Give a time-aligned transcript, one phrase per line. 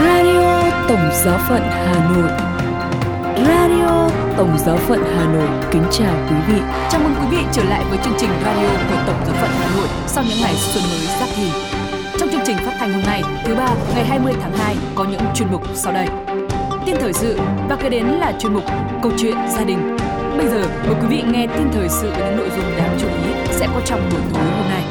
[0.00, 2.30] Radio Tổng Giáo phận Hà Nội.
[3.48, 6.60] Radio Tổng Giáo phận Hà Nội kính chào quý vị.
[6.90, 9.76] Chào mừng quý vị trở lại với chương trình radio của Tổng Giáo phận Hà
[9.76, 11.52] Nội sau những ngày xuân mới giáp thìn.
[12.18, 15.20] Trong chương trình phát thanh hôm nay, thứ ba, ngày 20 tháng 2 có những
[15.34, 16.06] chuyên mục sau đây.
[16.86, 17.38] Tin thời sự
[17.68, 18.64] và kế đến là chuyên mục
[19.02, 19.96] Câu chuyện gia đình.
[20.38, 23.06] Bây giờ mời quý vị nghe tin thời sự với những nội dung đáng chú
[23.06, 24.82] ý sẽ có trong buổi tối hôm nay.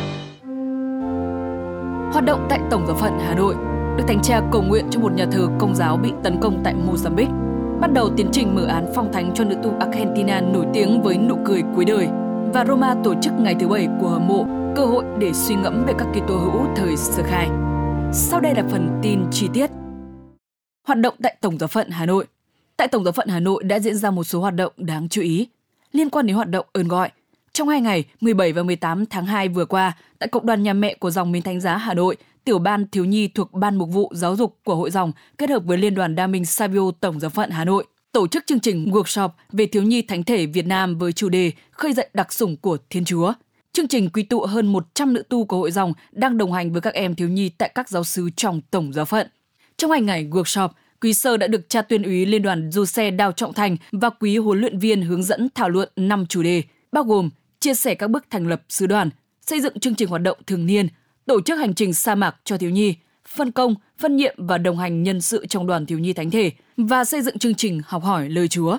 [2.14, 3.56] Hoạt động tại Tổng giáo phận Hà Nội,
[4.00, 6.76] Đức Thánh Cha cầu nguyện cho một nhà thờ công giáo bị tấn công tại
[6.88, 7.80] Mozambique.
[7.80, 11.18] Bắt đầu tiến trình mở án phong thánh cho nữ tu Argentina nổi tiếng với
[11.18, 12.08] nụ cười cuối đời.
[12.54, 14.46] Và Roma tổ chức ngày thứ bảy của hầm mộ,
[14.76, 17.50] cơ hội để suy ngẫm về các Kitô hữu thời sơ khai.
[18.14, 19.70] Sau đây là phần tin chi tiết.
[20.88, 22.26] Hoạt động tại Tổng giáo phận Hà Nội.
[22.78, 25.22] Tại Tổng giáo phận Hà Nội đã diễn ra một số hoạt động đáng chú
[25.22, 25.48] ý
[25.92, 27.10] liên quan đến hoạt động ơn gọi.
[27.54, 30.94] Trong hai ngày 17 và 18 tháng 2 vừa qua, tại Cộng đoàn Nhà mẹ
[30.94, 34.12] của dòng Minh Thánh Giá Hà Nội, tiểu ban thiếu nhi thuộc Ban Mục vụ
[34.16, 37.30] Giáo dục của hội dòng kết hợp với Liên đoàn Đa Minh Savio Tổng giáo
[37.30, 40.98] phận Hà Nội tổ chức chương trình workshop về thiếu nhi thánh thể Việt Nam
[40.98, 43.34] với chủ đề khơi dậy đặc sủng của Thiên Chúa.
[43.74, 46.82] Chương trình quy tụ hơn 100 nữ tu của hội dòng đang đồng hành với
[46.82, 49.28] các em thiếu nhi tại các giáo sứ trong tổng giáo phận.
[49.78, 50.70] Trong hai ngày workshop,
[51.02, 54.10] quý sơ đã được cha tuyên úy Liên đoàn Du xe Đào Trọng Thành và
[54.10, 57.30] quý huấn luyện viên hướng dẫn thảo luận 5 chủ đề, bao gồm
[57.60, 59.10] chia sẻ các bước thành lập sứ đoàn,
[59.42, 60.88] xây dựng chương trình hoạt động thường niên,
[61.30, 62.96] tổ chức hành trình sa mạc cho thiếu nhi,
[63.28, 66.52] phân công, phân nhiệm và đồng hành nhân sự trong đoàn thiếu nhi thánh thể
[66.78, 68.78] và xây dựng chương trình học hỏi lời Chúa.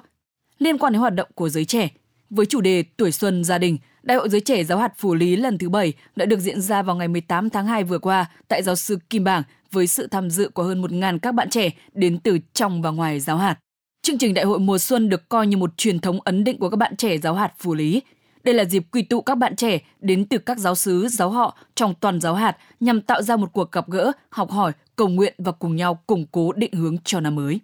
[0.59, 1.89] Liên quan đến hoạt động của giới trẻ,
[2.31, 5.37] với chủ đề Tuổi xuân gia đình, Đại hội giới trẻ giáo hạt Phủ Lý
[5.37, 8.62] lần thứ 7 đã được diễn ra vào ngày 18 tháng 2 vừa qua tại
[8.62, 12.19] giáo sư Kim Bảng với sự tham dự của hơn 1.000 các bạn trẻ đến
[12.19, 13.59] từ trong và ngoài giáo hạt.
[14.03, 16.71] Chương trình đại hội mùa xuân được coi như một truyền thống ấn định của
[16.71, 18.03] các bạn trẻ giáo hạt Phủ Lý.
[18.44, 21.56] Đây là dịp quy tụ các bạn trẻ đến từ các giáo sứ, giáo họ
[21.74, 25.34] trong toàn giáo hạt nhằm tạo ra một cuộc gặp gỡ, học hỏi, cầu nguyện
[25.38, 27.60] và cùng nhau củng cố định hướng cho năm mới.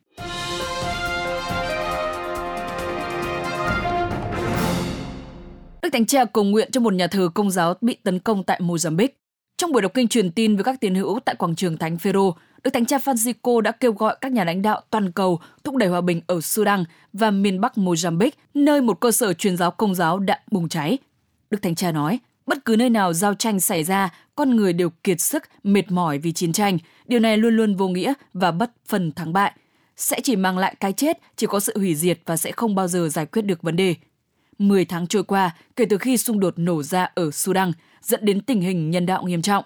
[5.82, 8.60] Đức Thánh Cha cầu nguyện cho một nhà thờ công giáo bị tấn công tại
[8.60, 9.08] Mozambique.
[9.58, 12.36] Trong buổi đọc kinh truyền tin với các tín hữu tại quảng trường Thánh Phêrô,
[12.66, 15.88] Đức Thánh Cha Francisco đã kêu gọi các nhà lãnh đạo toàn cầu thúc đẩy
[15.88, 19.94] hòa bình ở Sudan và miền Bắc Mozambique, nơi một cơ sở truyền giáo công
[19.94, 20.98] giáo đã bùng cháy.
[21.50, 24.90] Đức Thánh Cha nói, bất cứ nơi nào giao tranh xảy ra, con người đều
[24.90, 26.78] kiệt sức, mệt mỏi vì chiến tranh.
[27.06, 29.52] Điều này luôn luôn vô nghĩa và bất phần thắng bại.
[29.96, 32.88] Sẽ chỉ mang lại cái chết, chỉ có sự hủy diệt và sẽ không bao
[32.88, 33.94] giờ giải quyết được vấn đề.
[34.58, 37.72] 10 tháng trôi qua kể từ khi xung đột nổ ra ở Sudan,
[38.02, 39.64] dẫn đến tình hình nhân đạo nghiêm trọng.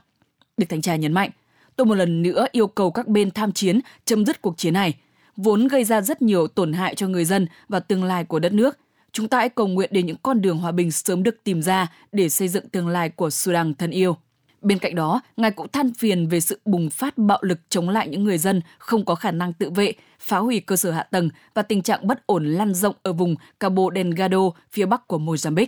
[0.57, 1.31] Đức Thánh Cha nhấn mạnh,
[1.77, 4.95] tôi một lần nữa yêu cầu các bên tham chiến chấm dứt cuộc chiến này,
[5.37, 8.53] vốn gây ra rất nhiều tổn hại cho người dân và tương lai của đất
[8.53, 8.79] nước.
[9.13, 11.93] Chúng ta hãy cầu nguyện để những con đường hòa bình sớm được tìm ra
[12.13, 14.17] để xây dựng tương lai của Sudan thân yêu.
[14.63, 18.09] Bên cạnh đó, Ngài cũng than phiền về sự bùng phát bạo lực chống lại
[18.09, 21.31] những người dân không có khả năng tự vệ, phá hủy cơ sở hạ tầng
[21.55, 24.39] và tình trạng bất ổn lan rộng ở vùng Cabo Delgado,
[24.71, 25.67] phía bắc của Mozambique.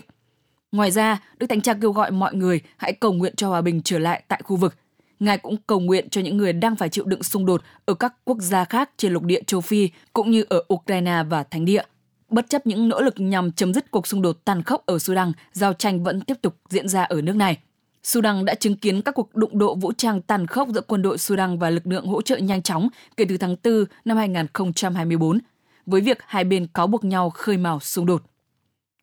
[0.72, 3.82] Ngoài ra, Đức Thánh Cha kêu gọi mọi người hãy cầu nguyện cho hòa bình
[3.82, 4.74] trở lại tại khu vực.
[5.22, 8.14] Ngài cũng cầu nguyện cho những người đang phải chịu đựng xung đột ở các
[8.24, 11.82] quốc gia khác trên lục địa châu Phi cũng như ở Ukraine và Thánh địa.
[12.28, 15.32] Bất chấp những nỗ lực nhằm chấm dứt cuộc xung đột tàn khốc ở Sudan,
[15.52, 17.58] giao tranh vẫn tiếp tục diễn ra ở nước này.
[18.02, 21.18] Sudan đã chứng kiến các cuộc đụng độ vũ trang tàn khốc giữa quân đội
[21.18, 25.38] Sudan và lực lượng hỗ trợ nhanh chóng kể từ tháng 4 năm 2024,
[25.86, 28.22] với việc hai bên cáo buộc nhau khơi mào xung đột.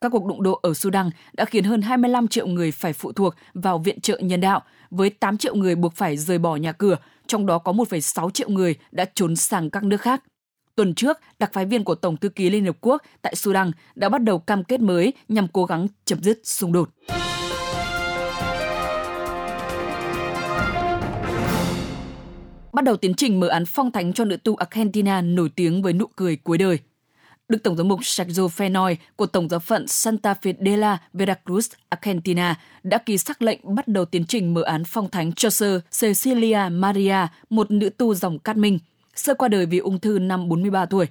[0.00, 3.34] Các cuộc đụng độ ở Sudan đã khiến hơn 25 triệu người phải phụ thuộc
[3.54, 6.96] vào viện trợ nhân đạo, với 8 triệu người buộc phải rời bỏ nhà cửa,
[7.26, 10.22] trong đó có 1,6 triệu người đã trốn sang các nước khác.
[10.74, 14.08] Tuần trước, đặc phái viên của Tổng thư ký Liên Hợp Quốc tại Sudan đã
[14.08, 16.88] bắt đầu cam kết mới nhằm cố gắng chấm dứt xung đột.
[22.72, 25.92] bắt đầu tiến trình mở án phong thánh cho nữ tu Argentina nổi tiếng với
[25.92, 26.78] nụ cười cuối đời.
[27.50, 31.74] Đức Tổng giám mục Sergio Fenoy của Tổng giáo phận Santa Fe de la Veracruz,
[31.88, 35.80] Argentina đã ký sắc lệnh bắt đầu tiến trình mở án phong thánh cho sơ
[36.00, 37.16] Cecilia Maria,
[37.50, 38.78] một nữ tu dòng cát minh,
[39.14, 41.06] sơ qua đời vì ung thư năm 43 tuổi.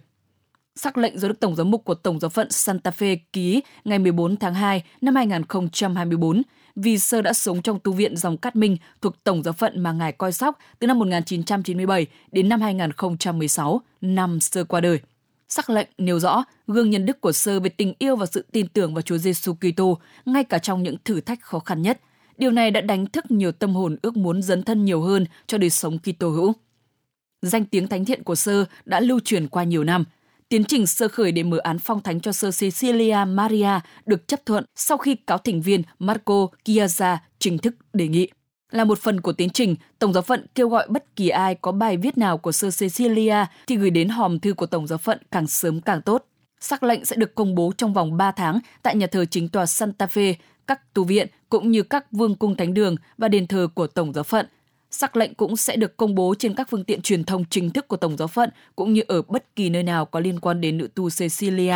[0.75, 4.00] Sắc lệnh do Đức Tổng giám mục của Tổng giáo phận Santa Fe ký ngày
[4.00, 6.42] 14 tháng 2 năm 2024
[6.75, 9.92] vì sơ đã sống trong tu viện dòng Cát Minh thuộc Tổng giáo phận mà
[9.92, 15.00] ngài coi sóc từ năm 1997 đến năm 2016, năm sơ qua đời.
[15.50, 18.68] Sắc lệnh nêu rõ, gương nhân đức của sơ về tình yêu và sự tin
[18.68, 22.00] tưởng vào Chúa Giêsu Kitô, ngay cả trong những thử thách khó khăn nhất.
[22.38, 25.57] Điều này đã đánh thức nhiều tâm hồn ước muốn dấn thân nhiều hơn cho
[25.57, 26.54] đời sống Kitô hữu.
[27.42, 30.04] Danh tiếng thánh thiện của sơ đã lưu truyền qua nhiều năm–
[30.50, 34.46] Tiến trình sơ khởi để mở án phong thánh cho sơ Cecilia Maria được chấp
[34.46, 38.28] thuận sau khi cáo thỉnh viên Marco Chiazza chính thức đề nghị.
[38.71, 41.71] Là một phần của tiến trình, Tổng giáo phận kêu gọi bất kỳ ai có
[41.71, 45.19] bài viết nào của Sơ Cecilia thì gửi đến hòm thư của Tổng giáo phận
[45.31, 46.25] càng sớm càng tốt.
[46.60, 49.66] Sắc lệnh sẽ được công bố trong vòng 3 tháng tại nhà thờ chính tòa
[49.66, 50.33] Santa Fe,
[50.68, 54.13] các tu viện cũng như các vương cung thánh đường và đền thờ của Tổng
[54.13, 54.45] giáo phận.
[54.92, 57.88] Sắc lệnh cũng sẽ được công bố trên các phương tiện truyền thông chính thức
[57.88, 60.77] của Tổng giáo phận cũng như ở bất kỳ nơi nào có liên quan đến
[60.77, 61.75] nữ tu Cecilia.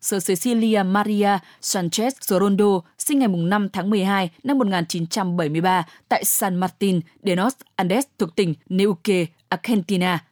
[0.00, 7.00] Sir Cecilia Maria Sanchez Sorondo, sinh ngày 5 tháng 12 năm 1973 tại San Martin
[7.22, 10.24] de los Andes thuộc tỉnh Neuque, Argentina.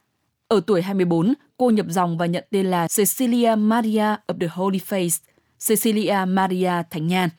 [0.47, 4.79] Ở tuổi 24, cô nhập dòng và nhận tên là Cecilia Maria of the Holy
[4.89, 5.19] Face,
[5.67, 7.29] Cecilia Maria Thánh Nhan.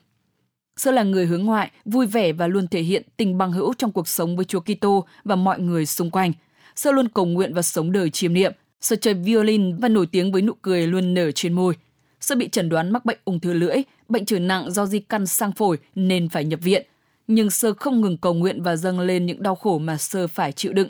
[0.77, 3.93] Sơ là người hướng ngoại, vui vẻ và luôn thể hiện tình bằng hữu trong
[3.93, 6.33] cuộc sống với Chúa Kitô và mọi người xung quanh.
[6.77, 8.53] Sơ luôn cầu nguyện và sống đời chiêm niệm.
[8.81, 11.75] Sơ chơi violin và nổi tiếng với nụ cười luôn nở trên môi.
[12.21, 13.77] Sơ bị chẩn đoán mắc bệnh ung thư lưỡi,
[14.09, 16.87] bệnh trở nặng do di căn sang phổi nên phải nhập viện.
[17.27, 20.53] Nhưng Sơ không ngừng cầu nguyện và dâng lên những đau khổ mà Sơ phải
[20.53, 20.89] chịu đựng.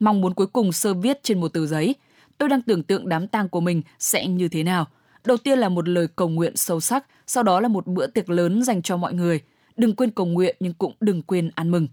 [0.00, 1.94] Mong muốn cuối cùng Sơ viết trên một tờ giấy.
[2.38, 4.86] Tôi đang tưởng tượng đám tang của mình sẽ như thế nào.
[5.24, 8.30] Đầu tiên là một lời cầu nguyện sâu sắc, sau đó là một bữa tiệc
[8.30, 9.40] lớn dành cho mọi người.
[9.76, 11.88] Đừng quên cầu nguyện nhưng cũng đừng quên ăn mừng.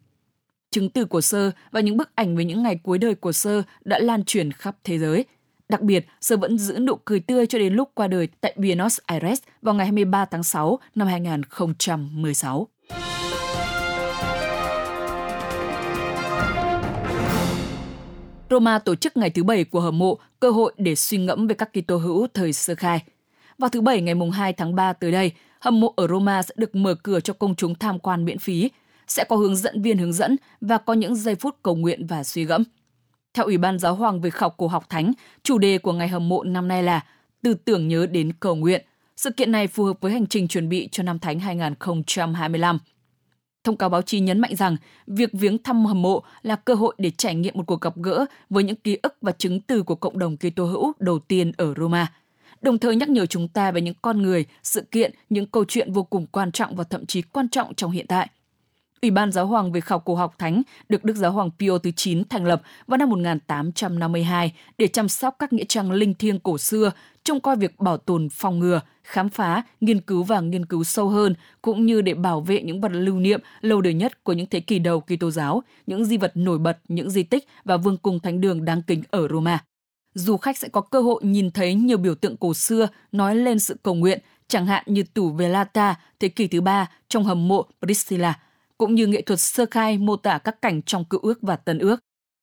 [0.72, 3.62] Chứng từ của Sơ và những bức ảnh về những ngày cuối đời của Sơ
[3.86, 5.26] đã lan truyền khắp thế giới–
[5.70, 9.00] Đặc biệt, Sơ vẫn giữ nụ cười tươi cho đến lúc qua đời tại Buenos
[9.06, 12.68] Aires vào ngày 23 tháng 6 năm 2016.
[18.50, 21.56] Roma tổ chức ngày thứ bảy của hầm mộ, cơ hội để suy ngẫm về
[21.56, 23.04] các Kitô hữu thời sơ khai.
[23.58, 26.54] Vào thứ bảy ngày mùng 2 tháng 3 tới đây, hầm mộ ở Roma sẽ
[26.58, 28.70] được mở cửa cho công chúng tham quan miễn phí,
[29.08, 32.24] sẽ có hướng dẫn viên hướng dẫn và có những giây phút cầu nguyện và
[32.24, 32.64] suy gẫm.
[33.34, 35.14] Theo Ủy ban Giáo hoàng về khảo cổ học thánh,
[35.44, 37.06] chủ đề của ngày hầm mộ năm nay là
[37.42, 38.86] từ tưởng nhớ đến cầu nguyện.
[39.16, 42.80] Sự kiện này phù hợp với hành trình chuẩn bị cho năm thánh 2025.
[43.64, 44.76] Thông cáo báo chí nhấn mạnh rằng
[45.08, 48.26] việc viếng thăm hầm mộ là cơ hội để trải nghiệm một cuộc gặp gỡ
[48.50, 51.74] với những ký ức và chứng từ của cộng đồng Kitô hữu đầu tiên ở
[51.78, 52.14] Roma.
[52.62, 55.94] Đồng thời nhắc nhở chúng ta về những con người, sự kiện, những câu chuyện
[55.94, 58.30] vô cùng quan trọng và thậm chí quan trọng trong hiện tại.
[59.02, 61.92] Ủy ban Giáo hoàng về khảo cổ học thánh được Đức Giáo hoàng Pio thứ
[61.92, 66.58] 9 thành lập vào năm 1852 để chăm sóc các nghĩa trang linh thiêng cổ
[66.58, 66.92] xưa,
[67.24, 71.10] trông coi việc bảo tồn phòng ngừa, khám phá, nghiên cứu và nghiên cứu sâu
[71.10, 74.48] hơn, cũng như để bảo vệ những vật lưu niệm lâu đời nhất của những
[74.48, 77.98] thế kỷ đầu Kitô giáo, những di vật nổi bật, những di tích và vương
[77.98, 79.64] cung thánh đường đáng kính ở Roma.
[80.14, 83.60] Du khách sẽ có cơ hội nhìn thấy nhiều biểu tượng cổ xưa nói lên
[83.60, 87.66] sự cầu nguyện, chẳng hạn như tủ Velata thế kỷ thứ ba trong hầm mộ
[87.82, 88.40] Priscilla–
[88.78, 91.80] cũng như nghệ thuật sơ khai mô tả các cảnh trong cựu ước và tân
[91.80, 92.00] ước.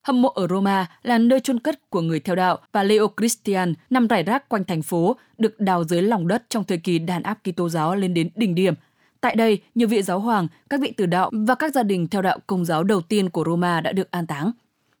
[0.07, 3.73] Hầm mộ ở Roma là nơi chôn cất của người theo đạo và Leo Christian
[3.89, 7.23] nằm rải rác quanh thành phố, được đào dưới lòng đất trong thời kỳ đàn
[7.23, 8.73] áp Kitô giáo lên đến đỉnh điểm.
[9.21, 12.21] Tại đây, nhiều vị giáo hoàng, các vị tử đạo và các gia đình theo
[12.21, 14.51] đạo công giáo đầu tiên của Roma đã được an táng.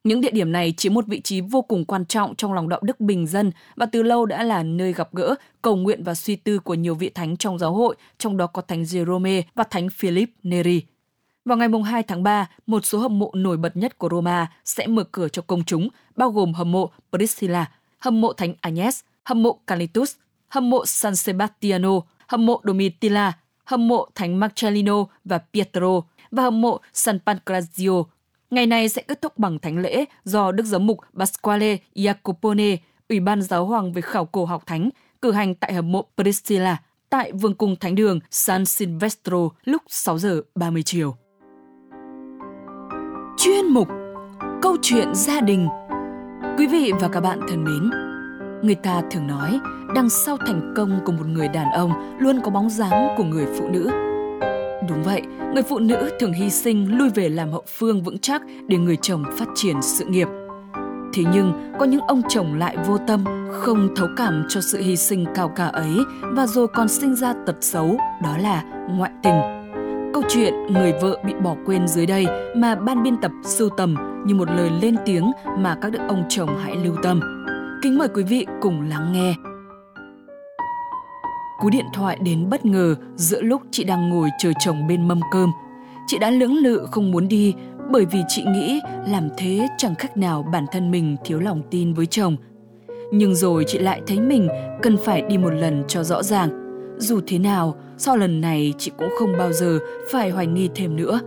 [0.03, 2.79] Những địa điểm này chiếm một vị trí vô cùng quan trọng trong lòng đạo
[2.83, 6.35] đức bình dân và từ lâu đã là nơi gặp gỡ, cầu nguyện và suy
[6.35, 9.89] tư của nhiều vị thánh trong giáo hội, trong đó có thánh Jerome và thánh
[9.89, 10.81] Philip Neri.
[11.45, 14.87] Vào ngày 2 tháng 3, một số hầm mộ nổi bật nhất của Roma sẽ
[14.87, 19.43] mở cửa cho công chúng, bao gồm hầm mộ Priscilla, hầm mộ Thánh Agnes, hầm
[19.43, 20.15] mộ Calitus,
[20.47, 21.89] hầm mộ San Sebastiano,
[22.27, 23.33] hầm mộ Domitilla,
[23.65, 26.01] hầm mộ Thánh Marcellino và Pietro
[26.31, 28.03] và hầm mộ San Pancrazio.
[28.51, 32.77] Ngày này sẽ kết thúc bằng thánh lễ do Đức Giám mục Pasquale Jacopone,
[33.09, 34.89] Ủy ban Giáo hoàng về khảo cổ học thánh,
[35.21, 36.77] cử hành tại hầm mộ Priscilla
[37.09, 41.15] tại Vương cung Thánh đường San Silvestro lúc 6 giờ 30 chiều
[43.45, 43.87] chuyên mục
[44.61, 45.67] Câu chuyện gia đình.
[46.57, 47.89] Quý vị và các bạn thân mến,
[48.61, 49.59] người ta thường nói
[49.95, 53.45] đằng sau thành công của một người đàn ông luôn có bóng dáng của người
[53.57, 53.89] phụ nữ.
[54.89, 55.21] Đúng vậy,
[55.53, 58.97] người phụ nữ thường hy sinh lui về làm hậu phương vững chắc để người
[59.01, 60.27] chồng phát triển sự nghiệp.
[61.13, 64.95] Thế nhưng có những ông chồng lại vô tâm, không thấu cảm cho sự hy
[64.95, 69.64] sinh cao cả ấy và rồi còn sinh ra tật xấu, đó là ngoại tình
[70.15, 73.95] Câu chuyện người vợ bị bỏ quên dưới đây mà ban biên tập sưu tầm
[74.25, 77.21] như một lời lên tiếng mà các đức ông chồng hãy lưu tâm.
[77.83, 79.35] Kính mời quý vị cùng lắng nghe.
[81.59, 85.19] Cú điện thoại đến bất ngờ giữa lúc chị đang ngồi chờ chồng bên mâm
[85.31, 85.51] cơm.
[86.07, 87.53] Chị đã lưỡng lự không muốn đi
[87.91, 91.93] bởi vì chị nghĩ làm thế chẳng khác nào bản thân mình thiếu lòng tin
[91.93, 92.37] với chồng.
[93.11, 94.47] Nhưng rồi chị lại thấy mình
[94.81, 96.64] cần phải đi một lần cho rõ ràng.
[96.97, 99.79] Dù thế nào, sau lần này chị cũng không bao giờ
[100.11, 101.19] phải hoài nghi thêm nữa.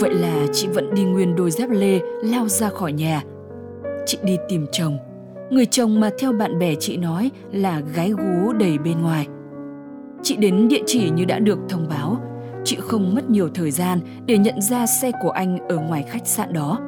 [0.00, 3.22] Vậy là chị vẫn đi nguyên đôi dép lê lao ra khỏi nhà.
[4.06, 4.98] Chị đi tìm chồng,
[5.50, 9.26] người chồng mà theo bạn bè chị nói là gái gú đầy bên ngoài.
[10.22, 12.16] Chị đến địa chỉ như đã được thông báo,
[12.64, 16.26] chị không mất nhiều thời gian để nhận ra xe của anh ở ngoài khách
[16.26, 16.78] sạn đó.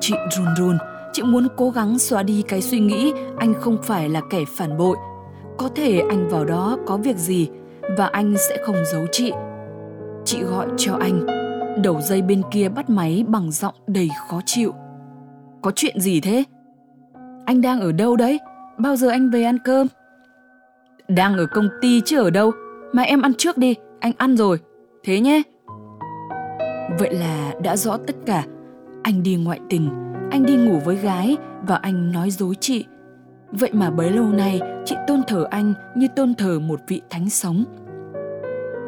[0.00, 0.78] Chị run run,
[1.12, 4.78] chị muốn cố gắng xóa đi cái suy nghĩ anh không phải là kẻ phản
[4.78, 4.96] bội.
[5.60, 7.48] Có thể anh vào đó có việc gì
[7.98, 9.32] và anh sẽ không giấu chị.
[10.24, 11.26] Chị gọi cho anh.
[11.82, 14.74] Đầu dây bên kia bắt máy bằng giọng đầy khó chịu.
[15.62, 16.44] Có chuyện gì thế?
[17.44, 18.38] Anh đang ở đâu đấy?
[18.78, 19.86] Bao giờ anh về ăn cơm?
[21.08, 22.50] Đang ở công ty chứ ở đâu?
[22.92, 24.58] Mà em ăn trước đi, anh ăn rồi.
[25.04, 25.42] Thế nhé.
[26.98, 28.44] Vậy là đã rõ tất cả.
[29.02, 29.90] Anh đi ngoại tình,
[30.30, 31.36] anh đi ngủ với gái
[31.66, 32.84] và anh nói dối chị.
[33.52, 37.30] Vậy mà bấy lâu nay chị tôn thờ anh như tôn thờ một vị thánh
[37.30, 37.64] sống.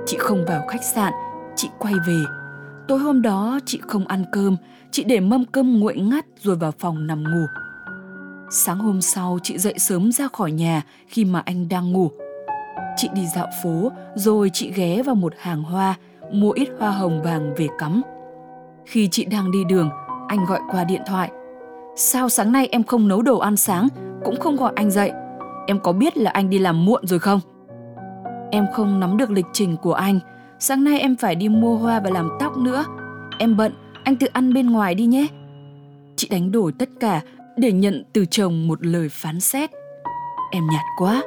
[0.07, 1.12] Chị không vào khách sạn,
[1.57, 2.19] chị quay về.
[2.88, 4.57] Tối hôm đó chị không ăn cơm,
[4.90, 7.47] chị để mâm cơm nguội ngắt rồi vào phòng nằm ngủ.
[8.50, 12.11] Sáng hôm sau chị dậy sớm ra khỏi nhà khi mà anh đang ngủ.
[12.97, 15.95] Chị đi dạo phố rồi chị ghé vào một hàng hoa
[16.33, 18.02] mua ít hoa hồng vàng về cắm.
[18.87, 19.90] Khi chị đang đi đường,
[20.28, 21.31] anh gọi qua điện thoại.
[21.96, 23.88] Sao sáng nay em không nấu đồ ăn sáng,
[24.25, 25.12] cũng không gọi anh dậy?
[25.66, 27.40] Em có biết là anh đi làm muộn rồi không?
[28.50, 30.18] Em không nắm được lịch trình của anh.
[30.58, 32.84] Sáng nay em phải đi mua hoa và làm tóc nữa.
[33.38, 33.72] Em bận,
[34.04, 35.26] anh tự ăn bên ngoài đi nhé.
[36.16, 37.20] Chị đánh đổi tất cả
[37.56, 39.70] để nhận từ chồng một lời phán xét.
[40.50, 41.22] Em nhạt quá.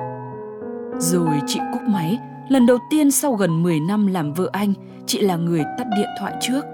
[0.97, 2.19] Rồi chị cúp máy,
[2.49, 4.73] lần đầu tiên sau gần 10 năm làm vợ anh,
[5.05, 6.65] chị là người tắt điện thoại trước.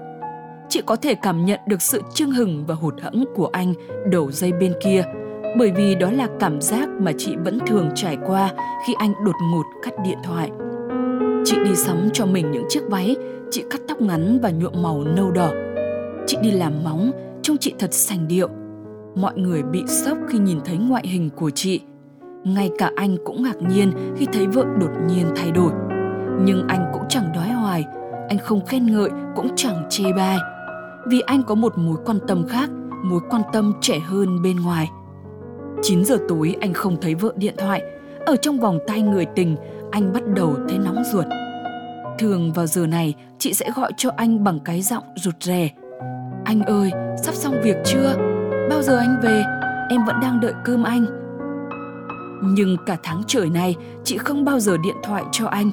[0.72, 3.74] Chị có thể cảm nhận được sự chưng hừng và hụt hẫng của anh
[4.10, 5.04] đầu dây bên kia,
[5.58, 8.50] bởi vì đó là cảm giác mà chị vẫn thường trải qua
[8.86, 10.50] khi anh đột ngột cắt điện thoại.
[11.44, 13.16] Chị đi sắm cho mình những chiếc váy,
[13.50, 15.50] chị cắt tóc ngắn và nhuộm màu nâu đỏ.
[16.26, 17.12] Chị đi làm móng,
[17.42, 18.48] trông chị thật sành điệu.
[19.14, 21.80] Mọi người bị sốc khi nhìn thấy ngoại hình của chị.
[22.44, 25.72] Ngay cả anh cũng ngạc nhiên khi thấy vợ đột nhiên thay đổi.
[26.44, 27.84] Nhưng anh cũng chẳng đói hoài,
[28.28, 30.38] anh không khen ngợi cũng chẳng chê bai.
[31.06, 32.70] Vì anh có một mối quan tâm khác,
[33.04, 34.90] mối quan tâm trẻ hơn bên ngoài.
[35.82, 37.82] 9 giờ tối anh không thấy vợ điện thoại,
[38.26, 39.56] ở trong vòng tay người tình,
[39.90, 41.26] anh bắt đầu thấy nóng ruột.
[42.18, 45.70] Thường vào giờ này, chị sẽ gọi cho anh bằng cái giọng rụt rè.
[46.44, 46.90] Anh ơi,
[47.22, 48.14] sắp xong việc chưa?
[48.70, 49.44] Bao giờ anh về?
[49.90, 51.06] Em vẫn đang đợi cơm anh.
[52.42, 55.70] Nhưng cả tháng trời này, chị không bao giờ điện thoại cho anh.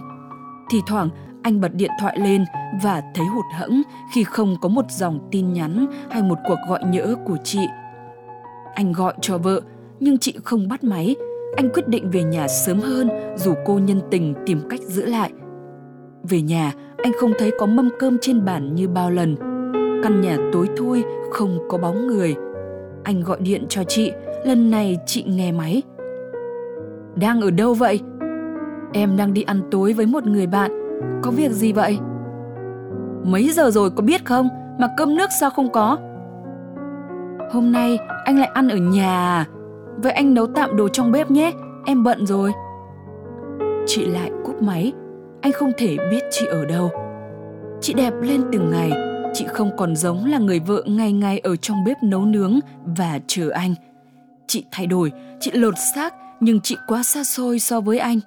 [0.72, 1.10] Thì thoảng,
[1.42, 2.46] anh bật điện thoại lên
[2.84, 3.82] và thấy hụt hẫng
[4.14, 7.60] khi không có một dòng tin nhắn hay một cuộc gọi nhỡ của chị.
[8.74, 9.62] Anh gọi cho vợ,
[10.00, 11.16] nhưng chị không bắt máy.
[11.56, 15.32] Anh quyết định về nhà sớm hơn dù cô nhân tình tìm cách giữ lại.
[16.24, 19.36] Về nhà, anh không thấy có mâm cơm trên bàn như bao lần.
[20.04, 22.36] Căn nhà tối thui, không có bóng người.
[23.04, 24.12] Anh gọi điện cho chị,
[24.46, 25.82] lần này chị nghe máy.
[27.16, 28.00] Đang ở đâu vậy?
[28.94, 30.79] Em đang đi ăn tối với một người bạn.
[31.22, 32.00] Có việc gì vậy?
[33.24, 34.50] Mấy giờ rồi có biết không?
[34.80, 35.98] Mà cơm nước sao không có?
[37.52, 39.06] Hôm nay anh lại ăn ở nhà?
[39.08, 39.46] À?
[39.98, 41.52] Vậy anh nấu tạm đồ trong bếp nhé,
[41.86, 42.52] em bận rồi.
[43.86, 44.94] Chị lại cúp máy,
[45.42, 46.92] anh không thể biết chị ở đâu.
[47.82, 48.92] Chị đẹp lên từng ngày,
[49.34, 53.20] chị không còn giống là người vợ ngày ngày ở trong bếp nấu nướng và
[53.28, 53.74] chờ anh.
[54.48, 58.20] Chị thay đổi, chị lột xác nhưng chị quá xa xôi so với anh.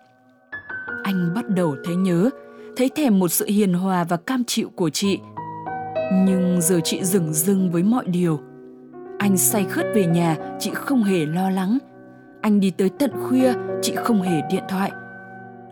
[1.02, 2.30] Anh bắt đầu thấy nhớ,
[2.76, 5.18] thấy thèm một sự hiền hòa và cam chịu của chị.
[6.12, 8.40] Nhưng giờ chị dừng dưng với mọi điều–
[9.22, 11.78] anh say khướt về nhà, chị không hề lo lắng.
[12.40, 13.52] Anh đi tới tận khuya,
[13.82, 14.90] chị không hề điện thoại.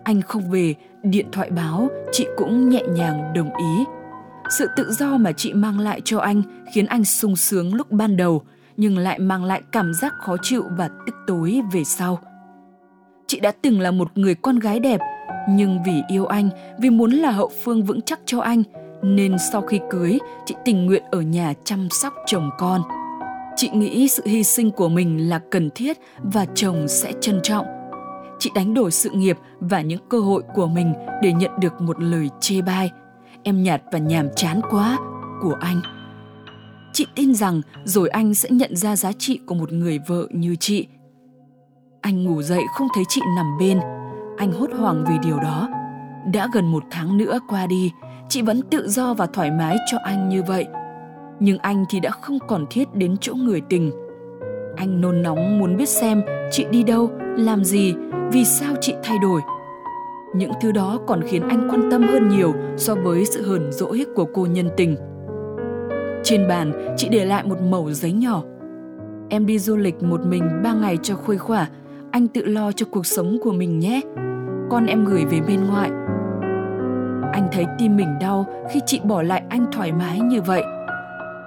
[0.04, 3.84] Anh không về, điện thoại báo, chị cũng nhẹ nhàng đồng ý.
[4.58, 6.42] Sự tự do mà chị mang lại cho anh
[6.74, 8.42] khiến anh sung sướng lúc ban đầu,
[8.76, 12.18] nhưng lại mang lại cảm giác khó chịu và tức tối về sau.
[13.26, 15.00] Chị đã từng là một người con gái đẹp,
[15.48, 18.62] nhưng vì yêu anh, vì muốn là hậu phương vững chắc cho anh,
[19.02, 22.82] nên sau khi cưới, chị tình nguyện ở nhà chăm sóc chồng con.
[23.56, 27.66] Chị nghĩ sự hy sinh của mình là cần thiết và chồng sẽ trân trọng.
[28.38, 30.92] Chị đánh đổi sự nghiệp và những cơ hội của mình
[31.22, 32.90] để nhận được một lời chê bai.
[33.42, 34.98] Em nhạt và nhàm chán quá
[35.42, 35.80] của anh.
[36.92, 40.56] Chị tin rằng rồi anh sẽ nhận ra giá trị của một người vợ như
[40.56, 40.86] chị.
[42.00, 43.80] Anh ngủ dậy không thấy chị nằm bên.
[44.40, 45.68] Anh hốt hoảng vì điều đó.
[46.32, 47.92] Đã gần một tháng nữa qua đi,
[48.28, 50.66] chị vẫn tự do và thoải mái cho anh như vậy–
[51.40, 53.92] nhưng anh thì đã không còn thiết đến chỗ người tình.
[54.76, 57.94] Anh nôn nóng muốn biết xem chị đi đâu, làm gì,
[58.32, 59.40] vì sao chị thay đổi.
[60.34, 64.04] Những thứ đó còn khiến anh quan tâm hơn nhiều so với sự hờn dỗi
[64.16, 64.96] của cô nhân tình.
[66.24, 68.42] Trên bàn, chị để lại một mẩu giấy nhỏ.
[69.28, 71.68] Em đi du lịch một mình ba ngày cho khuây khỏa,
[72.10, 74.00] anh tự lo cho cuộc sống của mình nhé.
[74.70, 75.90] Con em gửi về bên ngoại.
[77.32, 80.62] Anh thấy tim mình đau khi chị bỏ lại anh thoải mái như vậy.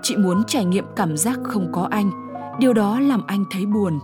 [0.01, 2.12] Chị muốn trải nghiệm cảm giác không có anh.
[2.60, 4.00] Điều đó làm anh thấy buồn.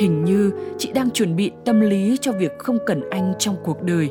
[0.00, 3.82] Hình như chị đang chuẩn bị tâm lý cho việc không cần anh trong cuộc
[3.82, 4.10] đời.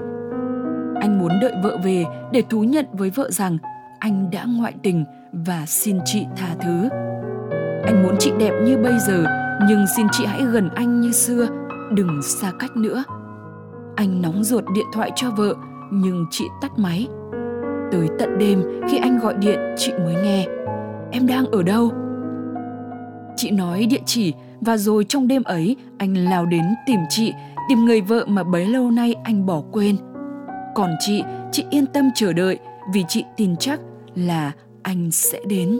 [1.02, 3.58] Anh muốn đợi vợ về để thú nhận với vợ rằng
[4.00, 6.90] anh đã ngoại tình và xin chị tha thứ.
[7.84, 9.26] Anh muốn chị đẹp như bây giờ,
[9.66, 11.48] nhưng xin chị hãy gần anh như xưa,
[11.92, 13.04] đừng xa cách nữa.
[13.96, 15.56] Anh nóng ruột điện thoại cho vợ,
[15.92, 17.08] nhưng chị tắt máy.
[17.92, 20.48] Tới tận đêm khi anh gọi điện, chị mới nghe.
[21.12, 21.92] Em đang ở đâu?
[23.36, 27.34] Chị nói địa chỉ và rồi trong đêm ấy anh lao đến tìm chị,
[27.70, 29.96] tìm người vợ mà bấy lâu nay anh bỏ quên.
[30.76, 32.58] Còn chị, chị yên tâm chờ đợi
[32.94, 33.80] vì chị tin chắc
[34.16, 34.52] là
[34.84, 35.80] anh sẽ đến.